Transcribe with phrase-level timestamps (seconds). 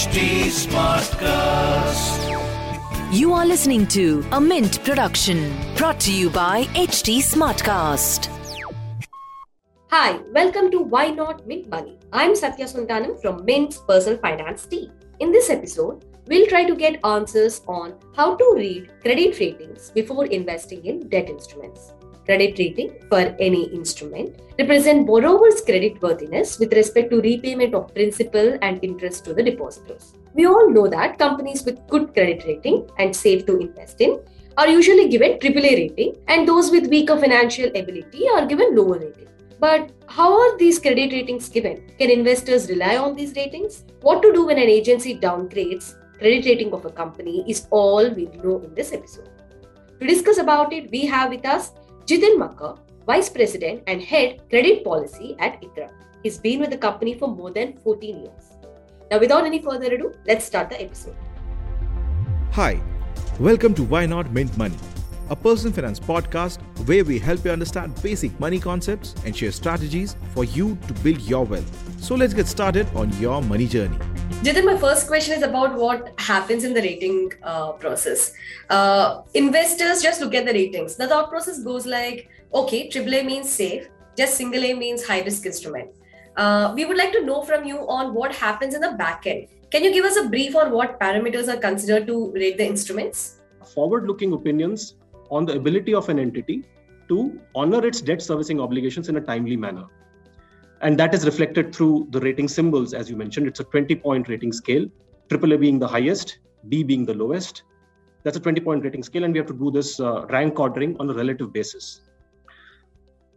[0.00, 2.20] HT Smartcast.
[3.12, 8.30] You are listening to a Mint production brought to you by HT Smartcast.
[9.90, 11.98] Hi, welcome to Why Not Mint Money.
[12.14, 14.90] I'm Satya Sontanam from Mint's personal finance team.
[15.18, 20.24] In this episode, we'll try to get answers on how to read credit ratings before
[20.24, 21.92] investing in debt instruments.
[22.30, 28.56] Credit rating for any instrument represent borrower's credit worthiness with respect to repayment of principal
[28.62, 30.12] and interest to the depositors.
[30.34, 34.20] We all know that companies with good credit rating and safe to invest in
[34.56, 39.26] are usually given AAA rating and those with weaker financial ability are given lower rating.
[39.58, 41.82] But how are these credit ratings given?
[41.98, 43.82] Can investors rely on these ratings?
[44.02, 48.32] What to do when an agency downgrades credit rating of a company is all we'll
[48.44, 49.28] know in this episode.
[49.98, 51.72] To discuss about it, we have with us
[52.06, 55.90] Jitin Makkar, Vice President and Head Credit Policy at ICRA.
[56.22, 58.56] He's been with the company for more than 14 years.
[59.10, 61.16] Now, without any further ado, let's start the episode.
[62.52, 62.80] Hi,
[63.38, 64.76] welcome to Why Not Mint Money,
[65.28, 70.16] a personal finance podcast where we help you understand basic money concepts and share strategies
[70.34, 72.02] for you to build your wealth.
[72.02, 73.98] So let's get started on your money journey.
[74.38, 78.32] Jitin, my first question is about what happens in the rating uh, process.
[78.70, 80.96] Uh, investors just look at the ratings.
[80.96, 85.44] The thought process goes like, okay, AAA means safe, just single A means high risk
[85.44, 85.90] instrument.
[86.36, 89.48] Uh, we would like to know from you on what happens in the back end.
[89.70, 93.40] Can you give us a brief on what parameters are considered to rate the instruments?
[93.74, 94.94] Forward looking opinions
[95.30, 96.64] on the ability of an entity
[97.08, 99.84] to honor its debt servicing obligations in a timely manner.
[100.82, 103.46] And that is reflected through the rating symbols, as you mentioned.
[103.46, 104.86] It's a 20 point rating scale,
[105.28, 107.62] AAA being the highest, B being the lowest.
[108.22, 110.96] That's a 20 point rating scale, and we have to do this uh, rank ordering
[110.98, 112.02] on a relative basis.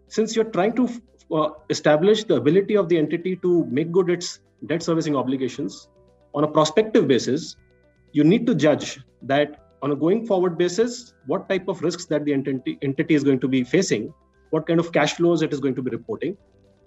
[0.07, 0.89] Since you're trying to
[1.33, 5.89] uh, establish the ability of the entity to make good its debt servicing obligations
[6.35, 7.55] on a prospective basis,
[8.11, 12.23] you need to judge that on a going forward basis, what type of risks that
[12.23, 14.13] the entity, entity is going to be facing,
[14.51, 16.37] what kind of cash flows it is going to be reporting,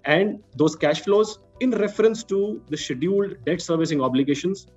[0.07, 4.67] and those cash flows in reference to the scheduled debt servicing obligations,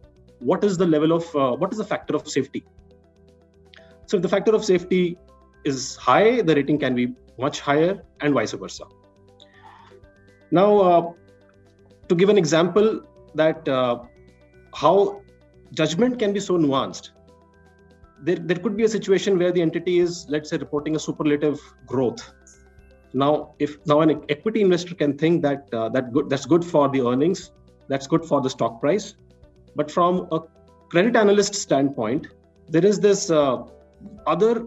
[0.41, 2.65] what is the level of, uh, what is the factor of safety?
[4.07, 5.17] So if the factor of safety
[5.65, 8.85] is high, the rating can be much higher and vice versa.
[10.51, 11.13] Now, uh,
[12.09, 13.03] to give an example
[13.35, 14.01] that uh,
[14.75, 15.23] how
[15.73, 17.11] judgment can be so nuanced,
[18.23, 21.61] there, there could be a situation where the entity is, let's say, reporting a superlative
[21.87, 22.33] growth.
[23.13, 26.89] Now, if now an equity investor can think that uh, that good, that's good for
[26.89, 27.51] the earnings,
[27.89, 29.15] that's good for the stock price,
[29.75, 30.41] but from a
[30.91, 32.29] credit analyst standpoint,
[32.69, 33.65] there is this uh,
[34.27, 34.67] other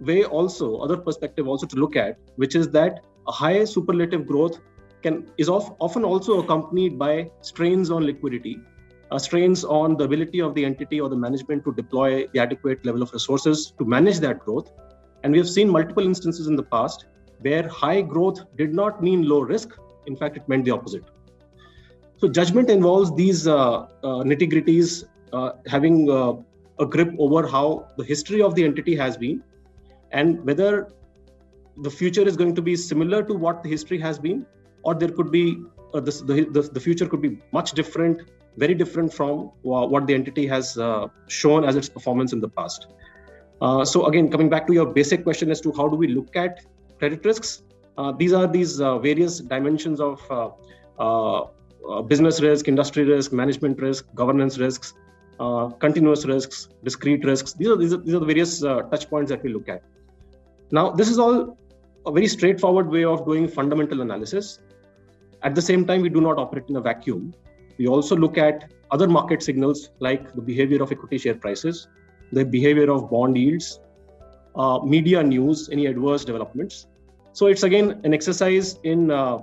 [0.00, 4.60] way also, other perspective also to look at, which is that a high superlative growth
[5.02, 8.58] can is of, often also accompanied by strains on liquidity,
[9.10, 12.84] uh, strains on the ability of the entity or the management to deploy the adequate
[12.84, 14.72] level of resources to manage that growth.
[15.22, 17.06] And we have seen multiple instances in the past
[17.42, 19.70] where high growth did not mean low risk.
[20.06, 21.04] In fact, it meant the opposite.
[22.18, 26.34] So judgment involves these uh, uh, nitty gritties, uh, having uh,
[26.78, 29.42] a grip over how the history of the entity has been,
[30.12, 30.92] and whether
[31.78, 34.44] the future is going to be similar to what the history has been,
[34.82, 35.62] or there could be
[35.94, 38.22] uh, this, the, the, the future could be much different,
[38.56, 42.48] very different from uh, what the entity has uh, shown as its performance in the
[42.48, 42.88] past.
[43.84, 46.64] So again, coming back to your basic question as to how do we look at
[47.00, 47.62] credit risks,
[47.98, 50.16] uh, these are these uh, various dimensions of
[52.08, 54.94] business risk, industry risk, management risk, governance risks,
[55.84, 57.54] continuous risks, discrete risks.
[57.54, 58.60] These are these are, these are the various
[58.92, 59.82] touch points that we look at.
[60.70, 61.58] Now, this is all
[62.06, 64.60] a very straightforward way of doing fundamental analysis.
[65.42, 67.34] At the same time, we do not operate in a vacuum.
[67.78, 71.88] We also look at other market signals like the behavior of equity share prices,
[72.32, 73.80] the behavior of bond yields,
[74.54, 76.86] uh, media news, any adverse developments.
[77.32, 79.38] So it's again an exercise in uh,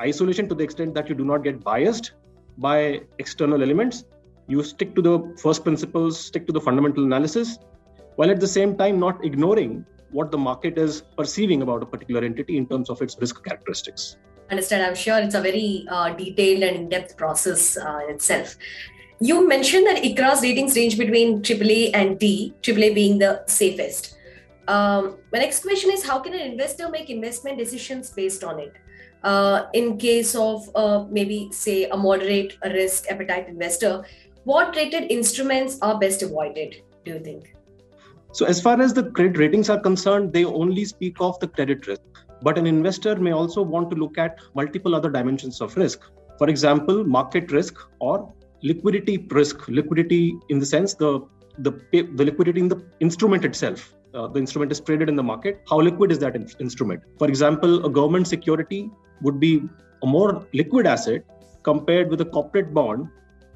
[0.00, 2.12] isolation to the extent that you do not get biased
[2.58, 4.04] by external elements.
[4.48, 7.58] You stick to the first principles, stick to the fundamental analysis,
[8.16, 12.24] while at the same time not ignoring what the market is perceiving about a particular
[12.24, 14.16] entity in terms of its risk characteristics.
[14.50, 14.84] Understand.
[14.84, 18.56] I'm sure it's a very uh, detailed and in-depth process uh, itself.
[19.18, 24.15] You mentioned that ICRA's ratings range between AAA and D, AAA being the safest.
[24.68, 28.72] Um, my next question is how can an investor make investment decisions based on it?
[29.22, 34.04] Uh, in case of uh, maybe, say, a moderate risk appetite investor,
[34.44, 37.54] what rated instruments are best avoided, do you think?
[38.32, 41.86] So, as far as the credit ratings are concerned, they only speak of the credit
[41.86, 42.02] risk.
[42.42, 46.00] But an investor may also want to look at multiple other dimensions of risk.
[46.38, 48.32] For example, market risk or
[48.62, 51.20] liquidity risk, liquidity in the sense the
[51.58, 53.94] the the liquidity in the instrument itself.
[54.16, 55.62] Uh, the instrument is traded in the market.
[55.68, 57.02] How liquid is that in- instrument?
[57.18, 58.90] For example, a government security
[59.20, 59.62] would be
[60.02, 61.22] a more liquid asset
[61.62, 63.08] compared with a corporate bond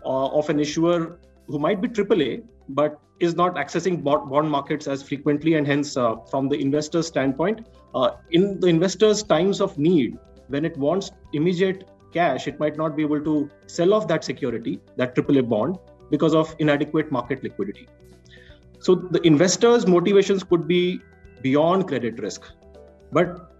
[0.05, 5.03] uh, of an issuer who might be AAA but is not accessing bond markets as
[5.03, 10.19] frequently and hence uh, from the investor's standpoint uh, in the investor's times of need
[10.49, 14.81] when it wants immediate cash it might not be able to sell off that security
[14.97, 15.79] that aaa bond
[16.11, 17.87] because of inadequate market liquidity
[18.81, 21.01] so the investors motivations could be
[21.43, 22.43] beyond credit risk.
[23.13, 23.51] But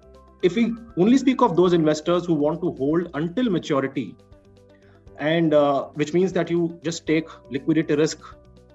[0.43, 4.17] if we only speak of those investors who want to hold until maturity
[5.19, 8.21] and uh, which means that you just take liquidity risk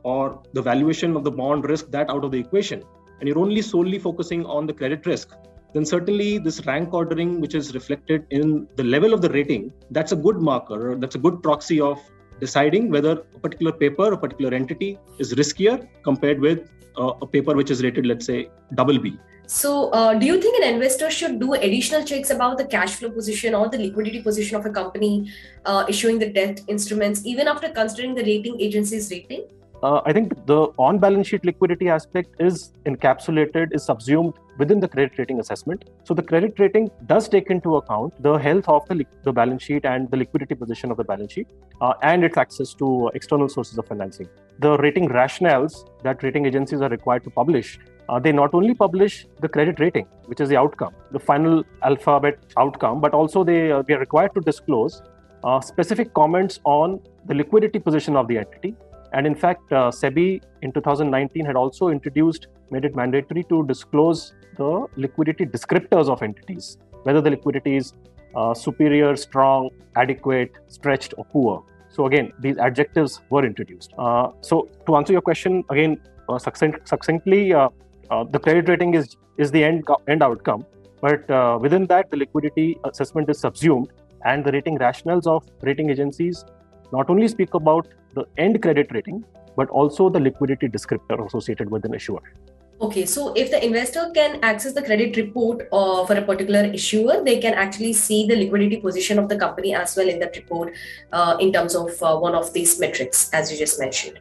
[0.03, 2.83] or the valuation of the bond risk that out of the equation
[3.19, 5.31] and you're only solely focusing on the credit risk
[5.73, 10.11] then certainly this rank ordering which is reflected in the level of the rating that's
[10.11, 11.99] a good marker that's a good proxy of
[12.39, 17.55] deciding whether a particular paper a particular entity is riskier compared with uh, a paper
[17.55, 19.17] which is rated let's say double b
[19.47, 23.11] so, uh, do you think an investor should do additional checks about the cash flow
[23.11, 25.31] position or the liquidity position of a company
[25.65, 29.45] uh, issuing the debt instruments, even after considering the rating agency's rating?
[29.83, 34.87] Uh, I think the on balance sheet liquidity aspect is encapsulated, is subsumed within the
[34.87, 35.85] credit rating assessment.
[36.03, 39.85] So the credit rating does take into account the health of the, the balance sheet
[39.85, 41.47] and the liquidity position of the balance sheet
[41.81, 44.29] uh, and its access to external sources of financing.
[44.59, 47.77] The rating rationales that rating agencies are required to publish
[48.09, 52.37] uh, they not only publish the credit rating, which is the outcome, the final alphabet
[52.57, 55.01] outcome, but also they, uh, they are required to disclose
[55.43, 58.75] uh, specific comments on the liquidity position of the entity.
[59.13, 64.33] And in fact, uh, SEBI in 2019 had also introduced, made it mandatory to disclose
[64.57, 67.93] the liquidity descriptors of entities, whether the liquidity is
[68.35, 71.63] uh, superior, strong, adequate, stretched, or poor.
[71.89, 73.93] So again, these adjectives were introduced.
[73.97, 75.99] Uh, so to answer your question, again,
[76.37, 77.69] succinct, succinctly, uh,
[78.31, 80.65] the credit rating is is the end end outcome,
[81.01, 83.89] but uh, within that, the liquidity assessment is subsumed,
[84.25, 86.43] and the rating rationales of rating agencies
[86.91, 89.23] not only speak about the end credit rating,
[89.55, 92.21] but also the liquidity descriptor associated with an issuer.
[92.81, 97.23] Okay, so if the investor can access the credit report uh, for a particular issuer,
[97.23, 100.73] they can actually see the liquidity position of the company as well in that report
[101.13, 104.19] uh, in terms of uh, one of these metrics, as you just mentioned.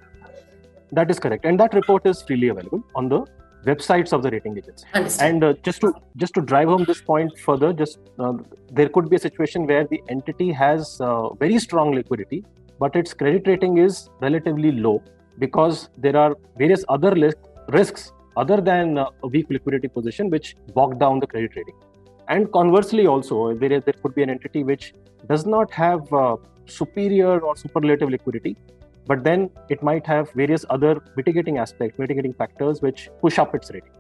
[0.93, 1.45] That is correct.
[1.45, 3.25] And that report is freely available on the
[3.67, 4.63] websites of the rating.
[4.95, 5.35] Understand.
[5.35, 8.35] And uh, just to just to drive home this point further, just uh,
[8.71, 12.45] there could be a situation where the entity has uh, very strong liquidity,
[12.79, 15.03] but its credit rating is relatively low
[15.41, 17.33] because there are various other
[17.69, 21.75] risks other than uh, a weak liquidity position which bog down the credit rating.
[22.29, 24.95] And conversely, also there, there could be an entity which
[25.29, 26.37] does not have uh,
[26.67, 28.57] superior or superlative liquidity,
[29.07, 33.71] but then it might have various other mitigating aspects, mitigating factors which push up its
[33.71, 33.91] rating.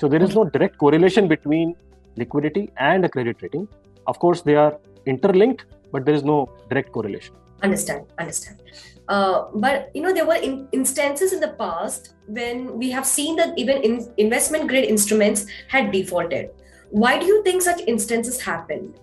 [0.00, 1.74] So there is no direct correlation between
[2.16, 3.68] liquidity and a credit rating.
[4.06, 7.34] Of course, they are interlinked, but there is no direct correlation.
[7.62, 8.62] Understand, understand.
[9.08, 13.36] Uh, but you know there were in instances in the past when we have seen
[13.36, 16.50] that even in investment grade instruments had defaulted.
[16.90, 18.94] Why do you think such instances happen?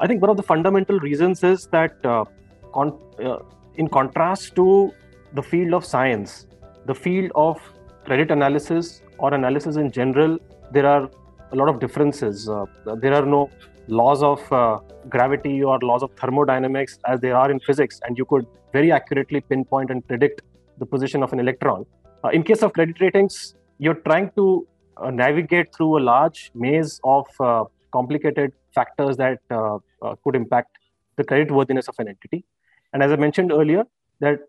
[0.00, 2.24] I think one of the fundamental reasons is that uh,
[2.72, 3.38] con- uh,
[3.74, 4.92] in contrast to
[5.34, 6.46] the field of science,
[6.86, 7.60] the field of
[8.04, 10.38] credit analysis or analysis in general,
[10.72, 11.10] there are
[11.52, 12.48] a lot of differences.
[12.48, 13.50] Uh, there are no
[13.88, 14.78] laws of uh,
[15.08, 19.40] gravity or laws of thermodynamics as they are in physics, and you could very accurately
[19.40, 20.42] pinpoint and predict
[20.78, 21.84] the position of an electron.
[22.24, 24.66] Uh, in case of credit ratings, you're trying to
[24.98, 29.78] uh, navigate through a large maze of uh, complicated factors that uh,
[30.22, 30.76] could impact
[31.16, 32.44] the credit worthiness of an entity.
[32.92, 33.84] And as I mentioned earlier,
[34.20, 34.40] that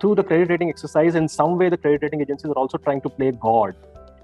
[0.00, 3.00] through the credit rating exercise, in some way, the credit rating agencies are also trying
[3.02, 3.74] to play God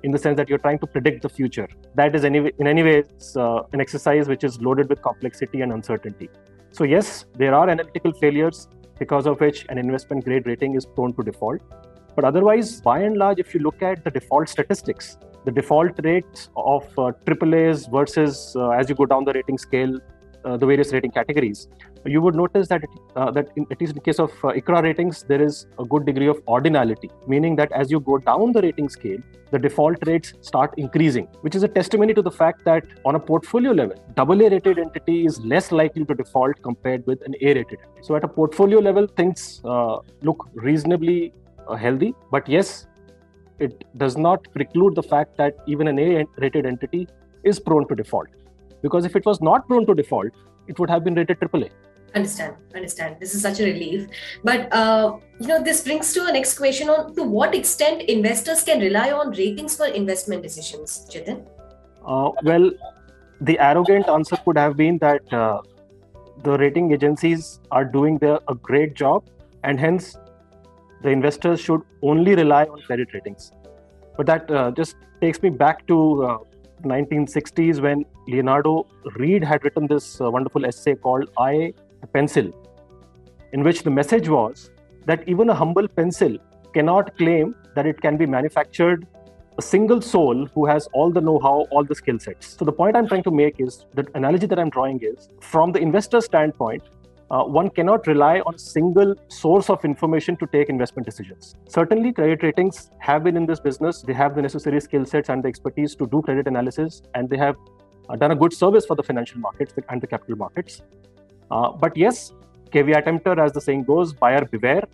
[0.02, 1.68] in the sense that you're trying to predict the future.
[1.94, 3.04] That is, any, in any way,
[3.36, 6.30] uh, an exercise which is loaded with complexity and uncertainty.
[6.72, 11.12] So, yes, there are analytical failures because of which an investment grade rating is prone
[11.14, 11.60] to default.
[12.14, 16.50] But otherwise, by and large, if you look at the default statistics, the default rates
[16.56, 19.98] of uh, AAAs versus uh, as you go down the rating scale,
[20.44, 21.68] uh, the various rating categories,
[22.04, 24.82] you would notice that it, uh, that in, at least in case of uh, ICRA
[24.82, 28.62] ratings, there is a good degree of ordinality, meaning that as you go down the
[28.62, 29.18] rating scale,
[29.50, 33.20] the default rates start increasing, which is a testimony to the fact that on a
[33.20, 37.78] portfolio level, AA rated entity is less likely to default compared with an A rated
[37.80, 38.02] entity.
[38.02, 41.32] So at a portfolio level, things uh, look reasonably
[41.68, 42.86] uh, healthy, but yes,
[43.58, 47.08] it does not preclude the fact that even an A rated entity
[47.44, 48.28] is prone to default.
[48.82, 50.32] Because if it was not prone to default,
[50.66, 51.70] it would have been rated AAA.
[52.14, 53.16] Understand understand.
[53.20, 54.08] This is such a relief.
[54.44, 58.62] But uh, you know this brings to a next question on to what extent investors
[58.62, 61.46] can rely on ratings for investment decisions Jitin?
[62.04, 62.70] Uh, well
[63.40, 65.60] the arrogant answer could have been that uh,
[66.42, 69.24] the rating agencies are doing their, a great job
[69.64, 70.16] and hence
[71.02, 73.52] the investors should only rely on credit ratings.
[74.16, 76.38] But that uh, just takes me back to
[76.84, 78.66] 1960s uh, when Leonard
[79.16, 82.52] Read had written this uh, wonderful essay called i a pencil,
[83.52, 84.70] in which the message was
[85.06, 86.36] that even a humble pencil
[86.74, 89.06] cannot claim that it can be manufactured
[89.58, 92.56] a single soul who has all the know-how, all the skill sets.
[92.58, 95.72] So the point I'm trying to make is the analogy that I'm drawing is from
[95.72, 96.82] the investor standpoint,
[97.30, 101.54] uh, one cannot rely on a single source of information to take investment decisions.
[101.68, 104.02] Certainly, credit ratings have been in this business.
[104.02, 107.36] They have the necessary skill sets and the expertise to do credit analysis, and they
[107.36, 107.56] have
[108.08, 110.82] uh, done a good service for the financial markets and the capital markets.
[111.50, 112.32] Uh, but yes,
[112.72, 114.84] caveat emptor, as the saying goes, buyer beware.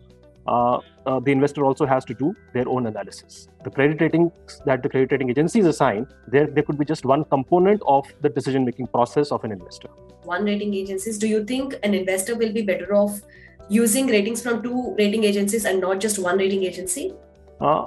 [0.47, 3.49] Uh, uh, the investor also has to do their own analysis.
[3.65, 4.31] The credit ratings
[4.65, 8.29] that the credit rating agencies assign, there, there could be just one component of the
[8.29, 9.89] decision making process of an investor.
[10.23, 13.21] One rating agencies, do you think an investor will be better off
[13.69, 17.13] using ratings from two rating agencies and not just one rating agency?
[17.61, 17.87] Uh,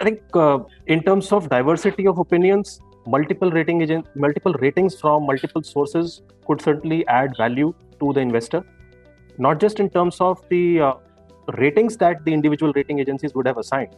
[0.00, 5.24] I think, uh, in terms of diversity of opinions, multiple rating agent, multiple ratings from
[5.24, 8.64] multiple sources could certainly add value to the investor,
[9.38, 10.94] not just in terms of the uh,
[11.56, 13.94] ratings that the individual rating agencies would have assigned,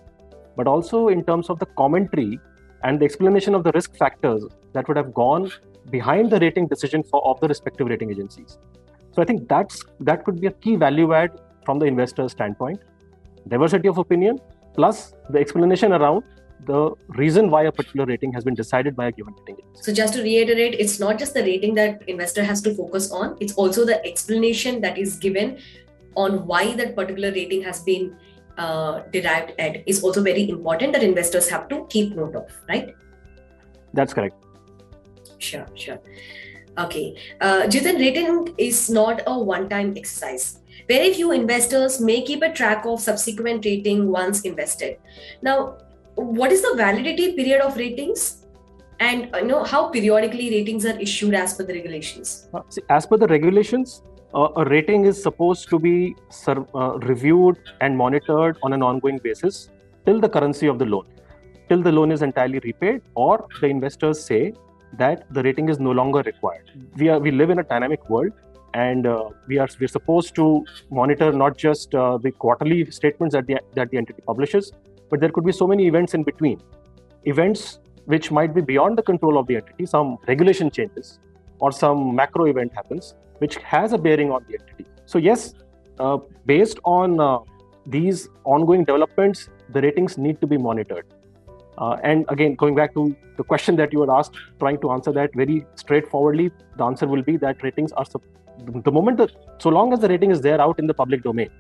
[0.56, 2.38] but also in terms of the commentary
[2.84, 5.50] and the explanation of the risk factors that would have gone
[5.90, 8.58] behind the rating decision for of the respective rating agencies.
[9.12, 12.80] So I think that's that could be a key value add from the investor's standpoint.
[13.48, 14.38] Diversity of opinion
[14.74, 16.22] plus the explanation around
[16.66, 19.82] the reason why a particular rating has been decided by a given rating agency.
[19.82, 23.36] So, just to reiterate, it's not just the rating that investor has to focus on;
[23.40, 25.58] it's also the explanation that is given
[26.16, 28.16] on why that particular rating has been
[28.58, 32.94] uh, derived at is also very important that investors have to keep note of, right?
[33.94, 34.34] That's correct.
[35.38, 35.98] Sure, sure.
[36.78, 37.16] Okay.
[37.40, 40.60] Uh, Jitin, rating is not a one time exercise.
[40.88, 44.98] Very few investors may keep a track of subsequent rating once invested.
[45.42, 45.78] Now,
[46.18, 48.44] what is the validity period of ratings?
[49.00, 52.48] And you know how periodically ratings are issued as per the regulations?
[52.52, 54.02] Uh, as per the regulations
[54.34, 59.70] uh, a rating is supposed to be uh, reviewed and monitored on an ongoing basis
[60.04, 61.06] till the currency of the loan
[61.68, 64.52] till the loan is entirely repaid or the investors say
[64.94, 66.70] that the rating is no longer required.
[66.96, 68.32] We are we live in a dynamic world
[68.74, 73.46] and uh, we are we're supposed to monitor not just uh, the quarterly statements that
[73.46, 74.72] the that the entity publishes
[75.10, 76.60] but there could be so many events in between.
[77.24, 81.18] Events which might be beyond the control of the entity some regulation changes
[81.60, 84.86] or some macro event happens which has a bearing on the entity.
[85.06, 85.54] So yes
[85.98, 87.38] uh, based on uh,
[87.86, 91.06] these ongoing developments the ratings need to be monitored.
[91.76, 95.12] Uh, and again going back to the question that you had asked trying to answer
[95.12, 98.06] that very straightforwardly the answer will be that ratings are
[98.88, 99.20] the moment
[99.58, 101.50] so long as the rating is there out in the public domain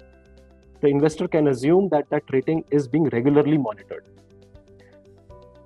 [0.80, 4.04] the investor can assume that that rating is being regularly monitored.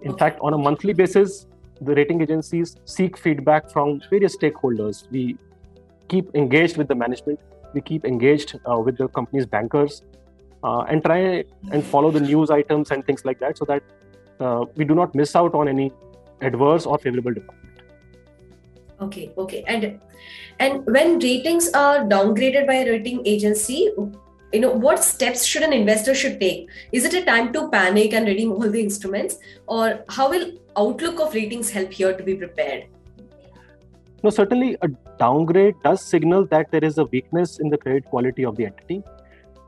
[0.03, 1.47] In fact, on a monthly basis,
[1.81, 5.11] the rating agencies seek feedback from various stakeholders.
[5.11, 5.37] We
[6.09, 7.41] keep engaged with the management,
[7.73, 10.03] we keep engaged uh, with the company's bankers,
[10.65, 13.83] uh, and try and follow the news items and things like that so that
[14.41, 15.93] uh, we do not miss out on any
[16.41, 17.63] adverse or favorable development
[19.01, 20.01] okay okay and
[20.59, 23.91] and when ratings are downgraded by a rating agency
[24.53, 26.69] you know what steps should an investor should take?
[26.93, 29.39] Is it a time to panic and redeem all the instruments?
[29.67, 32.87] Or how will outlook of ratings help here to be prepared?
[34.23, 38.45] No certainly a downgrade does signal that there is a weakness in the credit quality
[38.45, 39.03] of the entity.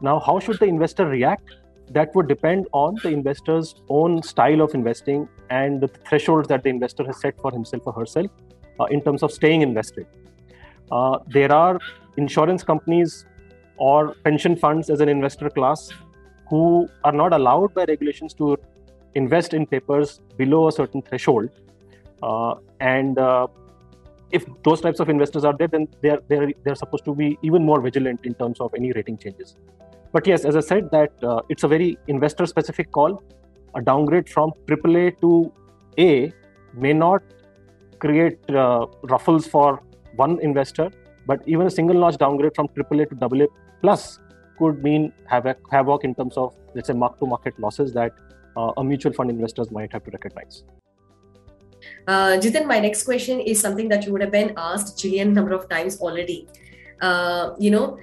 [0.01, 1.57] Now how should the investor react?
[1.91, 6.69] That would depend on the investor's own style of investing and the thresholds that the
[6.69, 8.31] investor has set for himself or herself
[8.81, 10.07] uh, in terms of staying invested.
[10.91, 11.79] Uh, there are
[12.17, 13.27] insurance companies
[13.77, 15.91] or pension funds as an investor class
[16.49, 18.57] who are not allowed by regulations to
[19.15, 21.49] invest in papers below a certain threshold.
[22.23, 23.47] Uh, and uh,
[24.31, 27.65] if those types of investors are there, then they're, they're, they're supposed to be even
[27.65, 29.57] more vigilant in terms of any rating changes.
[30.13, 33.23] But yes, as I said, that uh, it's a very investor specific call.
[33.75, 35.53] A downgrade from AAA to
[35.99, 36.33] A
[36.73, 37.23] may not
[37.99, 39.83] create uh, ruffles for
[40.17, 40.91] one investor,
[41.27, 43.47] but even a single notch downgrade from AAA to AA
[43.85, 44.19] plus
[44.59, 48.13] could mean havoc, havoc in terms of, let's say, mark to market losses that
[48.57, 50.65] uh, a mutual fund investors might have to recognize.
[52.09, 55.35] Uh, Jitin, my next question is something that you would have been asked a jillion
[55.39, 56.47] number of times already.
[57.01, 57.99] uh, you know,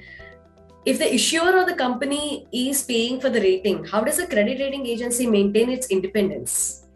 [0.86, 4.60] if the issuer or the company is paying for the rating, how does a credit
[4.60, 6.88] rating agency maintain its independence?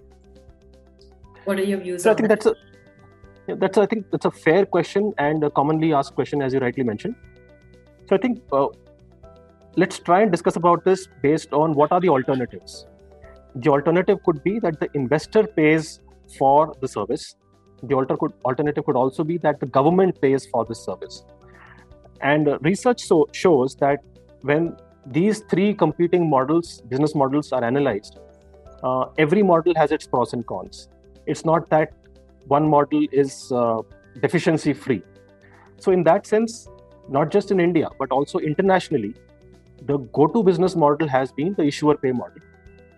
[1.46, 2.04] What are your views?
[2.04, 2.42] So I on think that?
[2.42, 2.58] that's
[3.48, 6.60] a that's I think that's a fair question and a commonly asked question, as you
[6.60, 7.16] rightly mentioned.
[8.08, 8.68] So I think uh,
[9.76, 12.86] let's try and discuss about this based on what are the alternatives.
[13.56, 16.00] The alternative could be that the investor pays
[16.38, 17.36] for the service.
[17.84, 21.24] The alter could, alternative could also be that the government pays for this service.
[22.22, 24.00] And uh, research so, shows that
[24.42, 28.20] when these three competing models, business models, are analyzed,
[28.84, 30.90] uh, every model has its pros and cons.
[31.26, 31.94] It's not that
[32.48, 33.82] one model is uh,
[34.22, 35.02] deficiency free.
[35.80, 36.68] So, in that sense,
[37.10, 39.14] not just in India, but also internationally,
[39.84, 42.42] the go to business model has been the issuer pay model,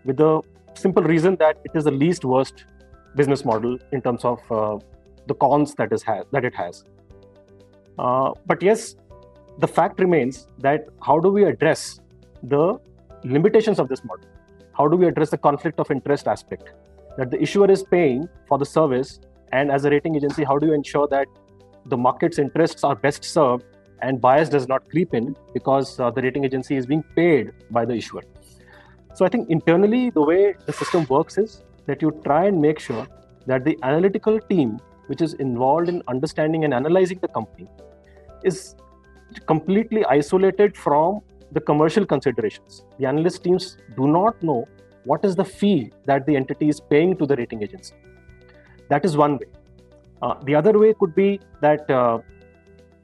[0.06, 0.42] with the
[0.74, 2.66] simple reason that it is the least worst
[3.16, 4.78] business model in terms of uh,
[5.28, 6.84] the cons that, is ha- that it has.
[7.98, 8.96] Uh, but yes,
[9.60, 12.00] the fact remains that how do we address
[12.44, 12.80] the
[13.24, 14.30] limitations of this model?
[14.74, 16.70] How do we address the conflict of interest aspect?
[17.18, 19.20] That the issuer is paying for the service,
[19.52, 21.28] and as a rating agency, how do you ensure that
[21.88, 23.66] the market's interests are best served
[24.02, 27.86] and bias does not creep in because uh, the rating agency is being paid by
[27.86, 28.24] the issuer?
[29.14, 32.80] So I think internally, the way the system works is that you try and make
[32.80, 33.08] sure
[33.48, 37.68] that the analytical team, which is involved in understanding and analyzing the company,
[38.44, 38.76] is
[39.46, 42.84] completely isolated from the commercial considerations.
[43.00, 44.68] The analyst teams do not know
[45.06, 47.96] what is the fee that the entity is paying to the rating agency.
[48.90, 49.48] That is one way.
[50.22, 52.20] Uh, the other way could be that uh,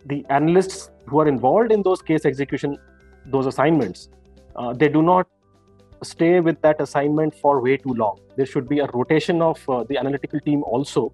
[0.05, 2.77] the analysts who are involved in those case execution,
[3.25, 4.10] those assignments,
[4.55, 5.27] uh, they do not
[6.03, 8.19] stay with that assignment for way too long.
[8.36, 11.13] There should be a rotation of uh, the analytical team also,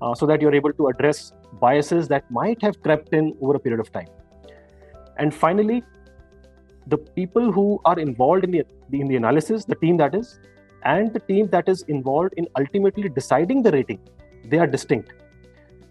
[0.00, 3.58] uh, so that you're able to address biases that might have crept in over a
[3.58, 4.08] period of time.
[5.18, 5.82] And finally,
[6.86, 10.38] the people who are involved in the, in the analysis, the team that is,
[10.84, 14.00] and the team that is involved in ultimately deciding the rating,
[14.46, 15.12] they are distinct.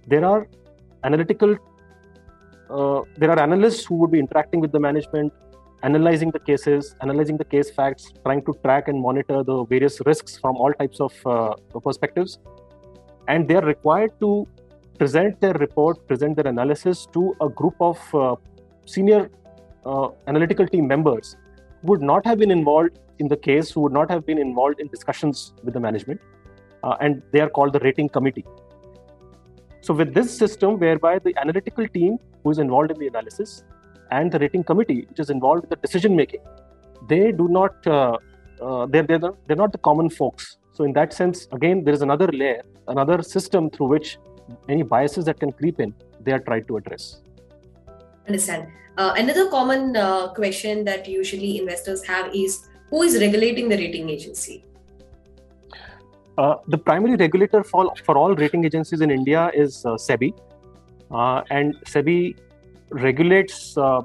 [0.08, 0.48] There are
[1.04, 1.58] analytical,
[2.70, 5.34] uh, there are analysts who would be interacting with the management,
[5.84, 10.38] analyzing the cases, analyzing the case facts, trying to track and monitor the various risks
[10.38, 11.54] from all types of uh,
[11.84, 12.40] perspectives.
[13.28, 14.48] And they are required to
[14.98, 18.36] present their report, present their analysis to a group of uh,
[18.86, 19.30] senior
[19.86, 21.38] uh, analytical team members
[21.82, 24.80] who would not have been involved in the case, who would not have been involved
[24.80, 26.20] in discussions with the management,
[26.84, 28.46] uh, and they are called the rating committee.
[29.82, 33.64] So, with this system, whereby the analytical team who is involved in the analysis
[34.12, 36.42] and the rating committee, which is involved in the decision making,
[37.08, 38.18] they do not, uh,
[38.62, 40.58] uh, they're, they're, the, they're not the common folks.
[40.74, 44.18] So, in that sense, again, there is another layer, another system through which
[44.68, 47.22] any biases that can creep in, they are tried to address.
[48.28, 48.68] Understand.
[48.98, 54.10] Uh, another common uh, question that usually investors have is who is regulating the rating
[54.10, 54.66] agency?
[56.38, 60.34] Uh, the primary regulator for, for all rating agencies in India is uh, SEBI.
[61.12, 62.38] Uh, and SEBI
[62.92, 64.02] regulates uh,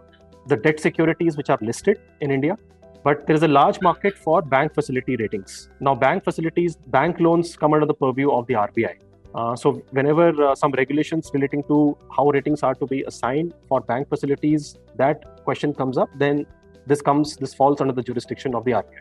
[0.46, 2.56] the debt securities which are listed in India.
[3.02, 5.68] But there is a large market for bank facility ratings.
[5.78, 8.94] Now, bank facilities, bank loans come under the purview of the RBI.
[9.34, 13.80] Uh, so, whenever uh, some regulations relating to how ratings are to be assigned for
[13.80, 16.46] bank facilities, that question comes up, then
[16.86, 19.00] this comes, this falls under the jurisdiction of the RBI.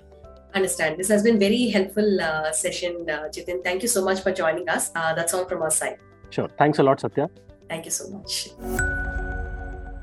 [0.53, 0.97] Understand.
[0.97, 3.63] This has been very helpful uh, session, uh, Jitin.
[3.63, 4.91] Thank you so much for joining us.
[4.95, 5.97] Uh, that's all from our side.
[6.29, 6.49] Sure.
[6.57, 7.29] Thanks a lot, Satya.
[7.73, 8.49] Thank you so much.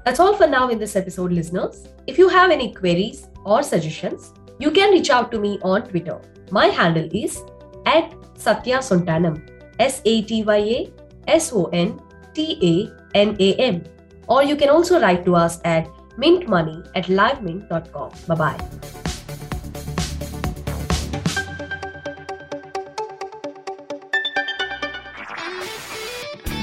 [0.05, 1.87] That's all for now in this episode, listeners.
[2.09, 6.19] If you have any queries or suggestions, you can reach out to me on Twitter.
[6.51, 7.39] My handle is
[7.87, 9.39] at Satya Sontanam.
[9.79, 10.93] S A T Y A
[11.29, 12.01] S O N
[12.35, 12.75] T A
[13.17, 13.85] N A M.
[14.27, 15.87] Or you can also write to us at
[16.19, 18.11] mintmoney at livemint.com.
[18.27, 19.10] Bye bye.